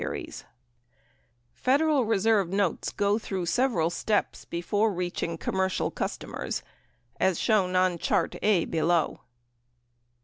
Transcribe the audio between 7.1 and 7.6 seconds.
as